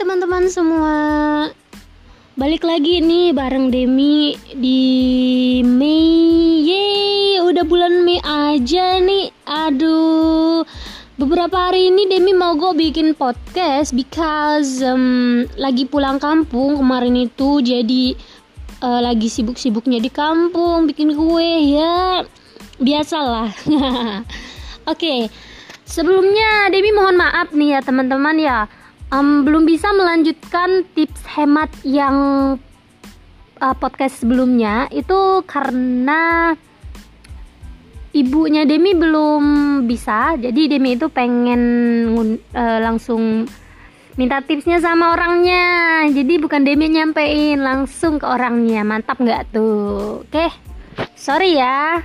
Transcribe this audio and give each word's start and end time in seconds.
teman-teman 0.00 0.48
semua. 0.48 0.96
Balik 2.32 2.64
lagi 2.64 3.04
nih 3.04 3.36
bareng 3.36 3.68
Demi 3.68 4.32
di 4.56 4.80
Mei. 5.60 6.64
Yeay, 6.64 7.44
udah 7.44 7.68
bulan 7.68 8.00
Mei 8.00 8.16
aja 8.24 8.96
nih. 8.96 9.28
Aduh 9.44 10.64
Beberapa 11.20 11.68
hari 11.68 11.92
ini 11.92 12.08
Demi 12.08 12.32
mau 12.32 12.56
gue 12.56 12.72
bikin 12.80 13.12
podcast 13.12 13.92
Because 13.92 14.80
um, 14.80 15.44
lagi 15.60 15.84
pulang 15.84 16.16
kampung 16.16 16.80
kemarin 16.80 17.28
itu 17.28 17.60
Jadi 17.60 18.16
uh, 18.80 19.04
lagi 19.04 19.28
sibuk-sibuknya 19.28 20.00
di 20.00 20.08
kampung 20.08 20.88
Bikin 20.88 21.12
kue 21.12 21.76
ya. 21.76 22.24
Biasalah. 22.80 23.52
Oke 23.68 24.24
okay. 24.88 25.20
Sebelumnya 25.84 26.72
Demi 26.72 26.88
mohon 26.88 27.20
maaf 27.20 27.52
nih 27.52 27.76
ya 27.76 27.80
teman-teman 27.84 28.40
ya 28.40 28.79
um, 29.12 29.46
belum 29.46 29.66
bisa 29.66 29.90
melanjutkan 29.92 30.86
tips 30.94 31.22
hemat 31.36 31.70
yang 31.86 32.16
uh, 33.60 33.76
podcast 33.76 34.22
sebelumnya. 34.22 34.90
Itu 34.90 35.44
karena 35.46 36.54
ibunya 38.16 38.66
Demi 38.66 38.96
belum 38.96 39.42
bisa. 39.86 40.34
Jadi 40.38 40.66
Demi 40.70 40.96
itu 40.98 41.06
pengen 41.10 41.62
uh, 42.56 42.78
langsung 42.82 43.46
minta 44.18 44.42
tipsnya 44.42 44.82
sama 44.82 45.14
orangnya. 45.14 46.06
Jadi 46.10 46.40
bukan 46.42 46.66
Demi 46.66 46.90
nyampein 46.90 47.60
langsung 47.60 48.18
ke 48.18 48.26
orangnya. 48.26 48.82
Mantap 48.82 49.20
nggak 49.22 49.54
tuh? 49.54 50.26
Oke 50.26 50.70
sorry 51.14 51.56
ya 51.56 52.00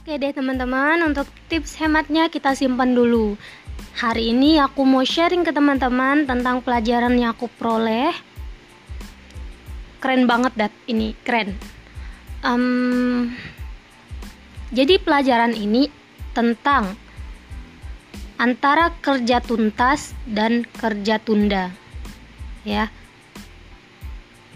Oke 0.00 0.16
deh 0.16 0.32
teman-teman, 0.32 1.04
untuk 1.04 1.28
tips 1.52 1.76
hematnya 1.76 2.32
kita 2.32 2.56
simpan 2.56 2.96
dulu. 2.96 3.36
Hari 4.00 4.32
ini 4.32 4.56
aku 4.56 4.80
mau 4.88 5.04
sharing 5.04 5.44
ke 5.44 5.52
teman-teman 5.52 6.24
tentang 6.24 6.64
pelajaran 6.64 7.20
yang 7.20 7.36
aku 7.36 7.52
peroleh. 7.60 8.08
Keren 10.00 10.24
banget 10.24 10.56
dat 10.56 10.72
ini, 10.88 11.12
keren. 11.20 11.52
Um, 12.40 13.36
jadi 14.72 14.96
pelajaran 15.04 15.52
ini 15.52 15.92
tentang 16.32 16.96
antara 18.40 18.96
kerja 19.04 19.44
tuntas 19.44 20.16
dan 20.24 20.64
kerja 20.80 21.20
tunda. 21.20 21.76
Ya. 22.64 22.88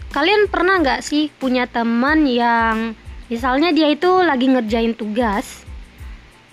Kalian 0.09 0.49
pernah 0.49 0.81
nggak 0.81 1.05
sih 1.05 1.29
punya 1.37 1.69
teman 1.69 2.25
yang 2.25 2.97
misalnya 3.31 3.73
dia 3.73 3.89
itu 3.89 4.09
lagi 4.21 4.49
ngerjain 4.49 4.93
tugas 4.93 5.65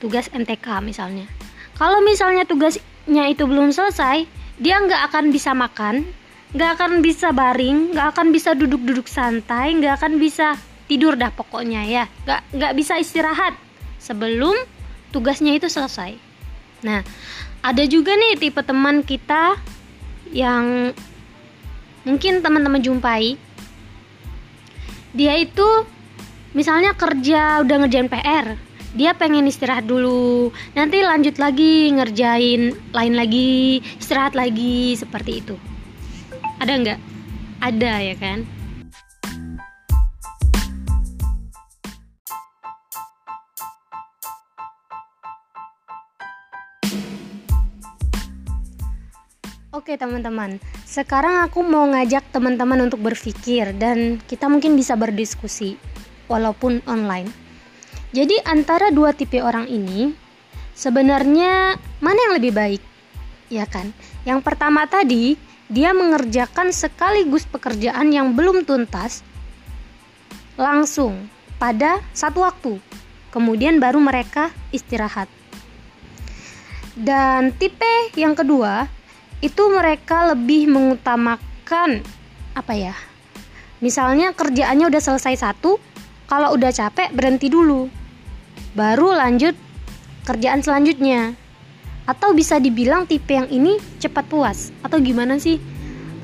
tugas 0.02 0.26
MTK 0.34 0.82
misalnya. 0.82 1.30
Kalau 1.78 2.02
misalnya 2.02 2.42
tugasnya 2.42 3.30
itu 3.30 3.46
belum 3.46 3.70
selesai 3.70 4.26
dia 4.58 4.76
nggak 4.82 5.10
akan 5.10 5.30
bisa 5.30 5.54
makan 5.54 6.06
nggak 6.52 6.70
akan 6.76 7.00
bisa 7.00 7.32
baring 7.32 7.96
nggak 7.96 8.12
akan 8.12 8.28
bisa 8.28 8.52
duduk-duduk 8.52 9.08
santai 9.08 9.72
nggak 9.72 10.02
akan 10.02 10.20
bisa 10.20 10.58
tidur 10.90 11.14
dah 11.14 11.30
pokoknya 11.30 11.86
ya. 11.86 12.04
Nggak 12.26 12.40
nggak 12.50 12.72
bisa 12.76 12.98
istirahat 12.98 13.54
sebelum 14.02 14.58
tugasnya 15.14 15.54
itu 15.54 15.70
selesai. 15.70 16.18
Nah 16.82 17.00
ada 17.62 17.84
juga 17.86 18.18
nih 18.18 18.42
tipe 18.42 18.58
teman 18.66 19.06
kita 19.06 19.54
yang 20.34 20.90
mungkin 22.02 22.42
teman-teman 22.42 22.82
jumpai. 22.82 23.38
Dia 25.12 25.38
itu 25.38 25.68
misalnya 26.52 26.92
kerja 26.92 27.64
udah 27.64 27.76
ngerjain 27.84 28.12
PR 28.12 28.56
dia 28.92 29.16
pengen 29.16 29.48
istirahat 29.48 29.88
dulu. 29.88 30.52
Nanti 30.76 31.00
lanjut 31.00 31.40
lagi 31.40 31.88
ngerjain 31.96 32.76
lain 32.92 33.14
lagi 33.16 33.80
istirahat 33.96 34.36
lagi 34.36 34.92
seperti 35.00 35.40
itu. 35.40 35.56
Ada 36.60 36.72
nggak? 36.76 37.00
Ada 37.64 37.92
ya 38.04 38.16
kan? 38.20 38.44
Oke 49.72 49.96
teman-teman, 49.96 50.60
sekarang 50.84 51.48
aku 51.48 51.64
mau 51.64 51.88
ngajak 51.88 52.28
teman-teman 52.28 52.92
untuk 52.92 53.00
berpikir 53.00 53.72
dan 53.72 54.20
kita 54.28 54.44
mungkin 54.52 54.76
bisa 54.76 54.92
berdiskusi 55.00 55.80
walaupun 56.32 56.80
online. 56.88 57.28
Jadi 58.16 58.40
antara 58.48 58.88
dua 58.88 59.12
tipe 59.12 59.40
orang 59.44 59.68
ini 59.68 60.16
sebenarnya 60.72 61.76
mana 62.00 62.18
yang 62.28 62.34
lebih 62.40 62.52
baik? 62.56 62.82
Ya 63.52 63.68
kan? 63.68 63.92
Yang 64.24 64.40
pertama 64.40 64.88
tadi 64.88 65.36
dia 65.68 65.92
mengerjakan 65.92 66.72
sekaligus 66.72 67.44
pekerjaan 67.44 68.12
yang 68.12 68.32
belum 68.32 68.64
tuntas 68.64 69.20
langsung 70.56 71.28
pada 71.60 72.00
satu 72.12 72.44
waktu. 72.44 72.80
Kemudian 73.32 73.80
baru 73.80 73.96
mereka 73.96 74.52
istirahat. 74.72 75.28
Dan 76.92 77.56
tipe 77.56 78.12
yang 78.20 78.36
kedua 78.36 78.84
itu 79.40 79.62
mereka 79.72 80.36
lebih 80.36 80.68
mengutamakan 80.68 82.04
apa 82.52 82.72
ya? 82.76 82.92
Misalnya 83.80 84.36
kerjaannya 84.36 84.92
udah 84.92 85.02
selesai 85.02 85.40
satu, 85.40 85.80
kalau 86.32 86.56
udah 86.56 86.72
capek 86.72 87.12
berhenti 87.12 87.52
dulu. 87.52 87.92
Baru 88.72 89.12
lanjut 89.12 89.52
kerjaan 90.24 90.64
selanjutnya. 90.64 91.36
Atau 92.08 92.32
bisa 92.32 92.56
dibilang 92.56 93.04
tipe 93.04 93.36
yang 93.36 93.52
ini 93.52 93.76
cepat 94.00 94.24
puas 94.32 94.72
atau 94.80 94.96
gimana 94.96 95.36
sih? 95.36 95.60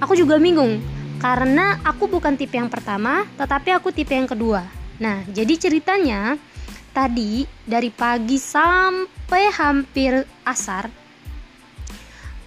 Aku 0.00 0.16
juga 0.16 0.40
bingung 0.40 0.80
karena 1.20 1.76
aku 1.84 2.08
bukan 2.08 2.40
tipe 2.40 2.56
yang 2.56 2.72
pertama, 2.72 3.28
tetapi 3.36 3.76
aku 3.76 3.92
tipe 3.92 4.16
yang 4.16 4.24
kedua. 4.24 4.64
Nah, 4.96 5.28
jadi 5.28 5.60
ceritanya 5.60 6.40
tadi 6.96 7.44
dari 7.68 7.92
pagi 7.92 8.40
sampai 8.40 9.52
hampir 9.52 10.24
asar 10.42 10.88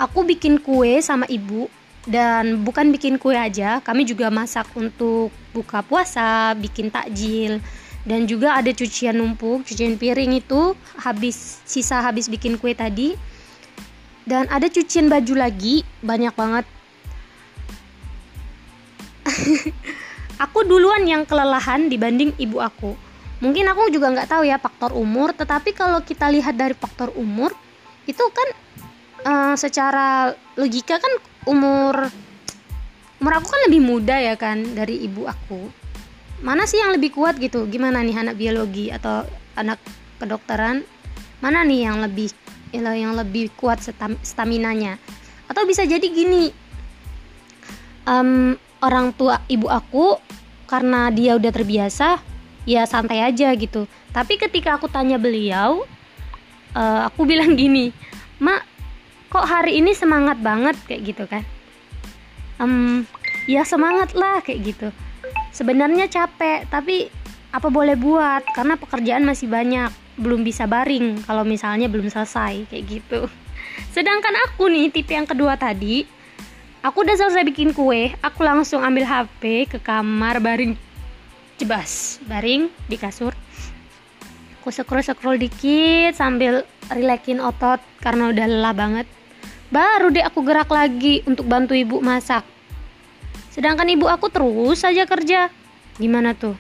aku 0.02 0.26
bikin 0.26 0.58
kue 0.58 0.98
sama 1.06 1.30
ibu 1.30 1.70
dan 2.10 2.66
bukan 2.66 2.90
bikin 2.90 3.22
kue 3.22 3.38
aja 3.38 3.78
kami 3.86 4.10
juga 4.10 4.34
masak 4.34 4.66
untuk 4.74 5.30
buka 5.54 5.86
puasa 5.86 6.58
bikin 6.58 6.90
takjil. 6.90 7.62
Dan 8.02 8.26
juga 8.26 8.58
ada 8.58 8.74
cucian 8.74 9.14
numpuk 9.14 9.62
cucian 9.62 9.94
piring 9.94 10.42
itu 10.42 10.74
habis 10.98 11.62
sisa 11.70 12.02
habis 12.02 12.26
bikin 12.26 12.58
kue 12.58 12.74
tadi. 12.74 13.14
Dan 14.26 14.50
ada 14.50 14.66
cucian 14.66 15.06
baju 15.06 15.38
lagi 15.38 15.86
banyak 16.02 16.34
banget. 16.34 16.66
Aku 20.50 20.66
duluan 20.66 21.06
yang 21.06 21.30
kelelahan 21.30 21.86
dibanding 21.86 22.34
ibu 22.42 22.58
aku. 22.58 22.98
Mungkin 23.46 23.66
aku 23.70 23.94
juga 23.94 24.10
nggak 24.10 24.30
tahu 24.30 24.46
ya 24.46 24.58
faktor 24.62 24.94
umur 24.94 25.34
tetapi 25.34 25.74
kalau 25.74 26.02
kita 26.02 26.30
lihat 26.30 26.58
dari 26.58 26.78
faktor 26.78 27.10
umur 27.18 27.50
itu 28.06 28.22
kan 28.22 28.48
uh, 29.26 29.56
secara 29.58 30.34
logika 30.58 31.02
kan 31.02 31.14
umur 31.48 32.10
umur 33.22 33.34
aku 33.38 33.48
kan 33.54 33.62
lebih 33.70 33.82
muda 33.86 34.18
ya 34.18 34.36
kan 34.38 34.62
dari 34.74 35.02
ibu 35.06 35.30
aku. 35.30 35.70
Mana 36.42 36.66
sih 36.66 36.82
yang 36.82 36.98
lebih 36.98 37.14
kuat 37.14 37.38
gitu? 37.38 37.70
Gimana 37.70 38.02
nih 38.02 38.18
anak 38.18 38.36
biologi 38.38 38.90
atau 38.90 39.22
anak 39.54 39.78
kedokteran? 40.18 40.82
Mana 41.38 41.62
nih 41.62 41.86
yang 41.86 42.02
lebih 42.02 42.34
yang 42.74 43.14
lebih 43.14 43.52
kuat 43.60 43.84
stamina 44.24 44.72
nya 44.72 44.96
atau 45.52 45.68
bisa 45.68 45.84
jadi 45.84 46.08
gini 46.08 46.48
um, 48.08 48.56
orang 48.80 49.12
tua 49.12 49.44
ibu 49.52 49.68
aku 49.68 50.16
karena 50.72 51.12
dia 51.12 51.36
udah 51.36 51.52
terbiasa 51.52 52.24
ya 52.64 52.88
santai 52.88 53.20
aja 53.20 53.52
gitu. 53.60 53.84
Tapi 54.16 54.40
ketika 54.40 54.80
aku 54.80 54.88
tanya 54.88 55.20
beliau 55.20 55.84
uh, 56.72 57.12
aku 57.12 57.28
bilang 57.28 57.60
gini 57.60 57.92
mak 58.40 58.64
kok 59.32 59.48
hari 59.48 59.80
ini 59.80 59.96
semangat 59.96 60.44
banget 60.44 60.76
kayak 60.92 61.02
gitu 61.08 61.24
kan. 61.24 61.48
Um, 62.60 63.08
ya 63.48 63.64
semangat 63.64 64.12
lah 64.12 64.44
kayak 64.44 64.76
gitu. 64.76 64.88
Sebenarnya 65.56 66.12
capek 66.12 66.68
tapi 66.68 67.08
apa 67.56 67.72
boleh 67.72 67.96
buat? 67.96 68.44
Karena 68.52 68.76
pekerjaan 68.76 69.24
masih 69.24 69.48
banyak 69.48 69.88
belum 70.20 70.44
bisa 70.44 70.68
baring 70.68 71.24
kalau 71.24 71.48
misalnya 71.48 71.88
belum 71.88 72.12
selesai 72.12 72.68
kayak 72.68 72.86
gitu. 72.92 73.32
Sedangkan 73.96 74.36
aku 74.52 74.68
nih 74.68 74.92
tipe 74.92 75.16
yang 75.16 75.24
kedua 75.24 75.56
tadi 75.56 76.04
aku 76.84 77.08
udah 77.08 77.16
selesai 77.16 77.48
bikin 77.48 77.72
kue 77.72 78.12
aku 78.20 78.44
langsung 78.44 78.84
ambil 78.84 79.08
HP 79.08 79.72
ke 79.72 79.80
kamar 79.80 80.44
baring 80.44 80.76
jebas 81.56 82.20
baring 82.28 82.68
di 82.92 83.00
kasur. 83.00 83.32
Aku 84.60 84.70
scroll 84.70 85.02
scroll 85.02 85.40
dikit 85.40 86.14
sambil 86.20 86.68
relaxin 86.92 87.40
otot 87.40 87.80
karena 88.04 88.30
udah 88.30 88.46
lelah 88.46 88.76
banget 88.76 89.08
baru 89.72 90.12
deh 90.12 90.22
aku 90.22 90.44
gerak 90.44 90.68
lagi 90.68 91.24
untuk 91.26 91.48
bantu 91.48 91.74
ibu 91.74 92.04
masak. 92.04 92.44
Sedangkan 93.50 93.88
ibu 93.88 94.06
aku 94.06 94.28
terus 94.28 94.84
saja 94.84 95.08
kerja. 95.08 95.48
Gimana 95.98 96.36
tuh? 96.36 96.56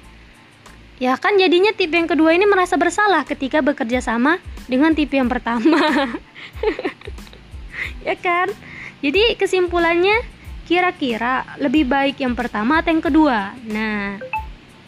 Ya 1.01 1.17
kan 1.17 1.35
jadinya 1.35 1.73
tipe 1.75 1.97
yang 1.97 2.07
kedua 2.07 2.31
ini 2.33 2.45
merasa 2.45 2.77
bersalah 2.77 3.25
ketika 3.25 3.59
bekerja 3.59 3.99
sama 3.99 4.37
dengan 4.65 4.95
tipe 4.95 5.19
yang 5.19 5.29
pertama. 5.29 5.79
Ya 8.01 8.17
kan? 8.17 8.49
Jadi 9.01 9.37
kesimpulannya 9.37 10.25
kira-kira 10.65 11.45
lebih 11.57 11.89
baik 11.89 12.21
yang 12.21 12.33
pertama 12.37 12.81
atau 12.81 12.93
yang 12.93 13.03
kedua? 13.03 13.53
Nah 13.65 14.21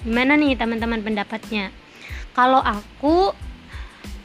gimana 0.06 0.38
nih 0.38 0.58
teman-teman 0.58 1.02
pendapatnya? 1.02 1.70
Kalau 2.34 2.62
aku 2.62 3.34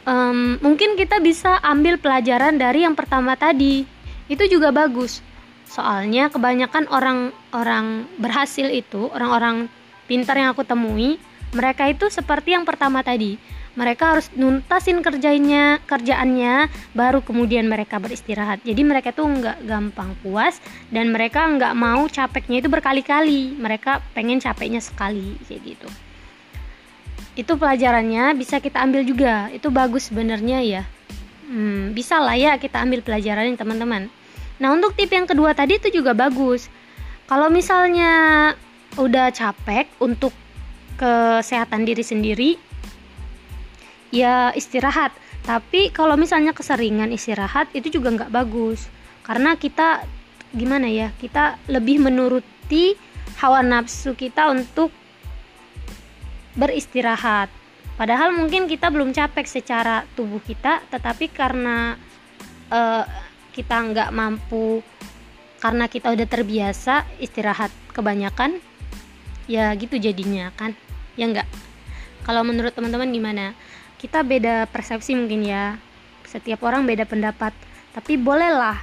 um, 0.09 0.57
mungkin 0.65 0.97
kita 0.97 1.21
bisa 1.21 1.61
ambil 1.61 2.01
pelajaran 2.01 2.57
dari 2.57 2.89
yang 2.89 2.97
pertama 2.97 3.37
tadi. 3.37 3.85
Itu 4.29 4.49
juga 4.49 4.73
bagus. 4.73 5.21
Soalnya 5.69 6.33
kebanyakan 6.33 6.89
orang-orang 6.89 8.09
berhasil 8.17 8.65
itu 8.73 9.13
orang-orang 9.13 9.69
pintar 10.09 10.41
yang 10.41 10.57
aku 10.57 10.65
temui 10.65 11.21
mereka 11.53 11.89
itu 11.89 12.09
seperti 12.09 12.57
yang 12.57 12.65
pertama 12.65 13.05
tadi. 13.05 13.37
Mereka 13.79 14.05
harus 14.11 14.27
nuntasin 14.35 15.07
kerjanya 15.07 15.79
kerjaannya 15.87 16.67
baru 16.99 17.23
kemudian 17.23 17.71
mereka 17.71 18.03
beristirahat. 18.03 18.59
Jadi 18.67 18.83
mereka 18.83 19.15
tuh 19.15 19.31
nggak 19.31 19.71
gampang 19.71 20.19
puas 20.19 20.59
dan 20.91 21.15
mereka 21.15 21.47
nggak 21.47 21.79
mau 21.79 22.11
capeknya 22.11 22.59
itu 22.59 22.69
berkali-kali. 22.69 23.55
Mereka 23.55 24.03
pengen 24.19 24.43
capeknya 24.43 24.83
sekali 24.83 25.39
kayak 25.47 25.63
gitu 25.63 25.89
itu 27.39 27.55
pelajarannya 27.55 28.35
bisa 28.35 28.59
kita 28.59 28.83
ambil 28.83 29.07
juga. 29.07 29.47
Itu 29.55 29.71
bagus 29.71 30.11
sebenarnya 30.11 30.59
ya. 30.67 30.83
Hmm, 31.47 31.95
bisa 31.95 32.19
lah 32.19 32.35
ya 32.35 32.59
kita 32.59 32.83
ambil 32.83 33.01
pelajaran 33.01 33.55
teman-teman. 33.55 34.11
Nah 34.59 34.75
untuk 34.75 34.99
tip 34.99 35.09
yang 35.15 35.25
kedua 35.25 35.55
tadi 35.55 35.79
itu 35.79 36.03
juga 36.03 36.19
bagus. 36.19 36.67
Kalau 37.31 37.47
misalnya 37.47 38.53
udah 38.99 39.31
capek 39.31 39.87
untuk 40.03 40.35
kesehatan 40.99 41.87
diri 41.87 42.03
sendiri 42.03 42.51
ya 44.11 44.51
istirahat. 44.59 45.15
Tapi 45.47 45.95
kalau 45.95 46.19
misalnya 46.19 46.51
keseringan 46.51 47.15
istirahat 47.15 47.71
itu 47.71 48.03
juga 48.03 48.19
nggak 48.19 48.35
bagus. 48.35 48.91
Karena 49.23 49.55
kita 49.55 50.03
gimana 50.51 50.91
ya 50.91 51.15
kita 51.23 51.61
lebih 51.71 52.03
menuruti 52.03 52.99
hawa 53.39 53.63
nafsu 53.63 54.19
kita 54.19 54.51
untuk 54.51 54.91
beristirahat. 56.59 57.49
Padahal 57.95 58.35
mungkin 58.35 58.67
kita 58.67 58.91
belum 58.91 59.15
capek 59.15 59.47
secara 59.47 60.03
tubuh 60.19 60.43
kita, 60.43 60.83
tetapi 60.91 61.31
karena 61.31 61.95
uh, 62.71 63.07
kita 63.55 63.75
nggak 63.75 64.11
mampu, 64.15 64.83
karena 65.59 65.87
kita 65.91 66.15
udah 66.15 66.27
terbiasa 66.27 67.07
istirahat 67.19 67.71
kebanyakan, 67.91 68.63
ya 69.51 69.75
gitu 69.75 69.99
jadinya 69.99 70.51
kan, 70.55 70.75
ya 71.19 71.27
nggak. 71.27 71.49
Kalau 72.23 72.43
menurut 72.47 72.71
teman-teman 72.71 73.11
gimana? 73.11 73.47
Kita 73.99 74.23
beda 74.23 74.71
persepsi 74.71 75.19
mungkin 75.19 75.43
ya. 75.43 75.75
Setiap 76.23 76.63
orang 76.63 76.87
beda 76.87 77.03
pendapat, 77.03 77.51
tapi 77.91 78.15
bolehlah 78.15 78.79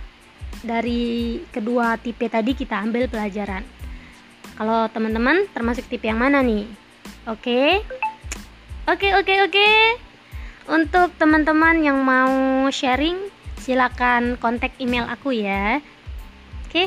dari 0.59 1.39
kedua 1.55 1.95
tipe 2.01 2.27
tadi 2.27 2.51
kita 2.51 2.83
ambil 2.83 3.07
pelajaran. 3.07 3.63
Kalau 4.59 4.91
teman-teman 4.91 5.47
termasuk 5.55 5.87
tipe 5.87 6.09
yang 6.09 6.19
mana 6.19 6.43
nih? 6.43 6.84
Oke. 7.25 7.81
Oke, 8.85 9.17
oke, 9.17 9.33
oke. 9.49 9.69
Untuk 10.69 11.13
teman-teman 11.17 11.81
yang 11.81 12.01
mau 12.05 12.69
sharing, 12.69 13.17
silakan 13.57 14.37
kontak 14.37 14.77
email 14.77 15.09
aku 15.09 15.33
ya. 15.33 15.81
Oke. 16.69 16.85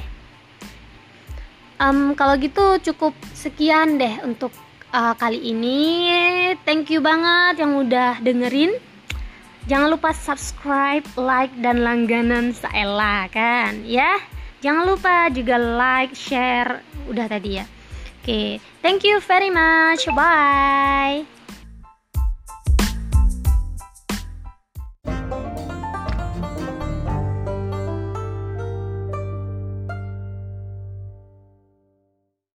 Um, 1.79 2.15
kalau 2.15 2.39
gitu 2.39 2.79
cukup 2.91 3.15
sekian 3.35 3.99
deh 3.99 4.19
untuk 4.23 4.55
uh, 4.95 5.15
kali 5.19 5.43
ini. 5.55 5.81
Thank 6.63 6.95
you 6.95 7.03
banget 7.03 7.63
yang 7.63 7.75
udah 7.75 8.23
dengerin. 8.23 8.75
Jangan 9.69 9.91
lupa 9.91 10.15
subscribe, 10.17 11.05
like, 11.19 11.53
dan 11.61 11.83
langganan 11.83 12.55
Saela 12.55 13.27
kan 13.29 13.85
ya. 13.85 14.17
Jangan 14.59 14.87
lupa 14.87 15.31
juga 15.35 15.59
like, 15.59 16.15
share, 16.15 16.83
udah 17.07 17.27
tadi 17.27 17.63
ya. 17.63 17.67
Okay, 18.29 18.61
thank 18.83 19.05
you 19.05 19.21
very 19.21 19.49
much. 19.49 20.05
Bye. 20.15 21.25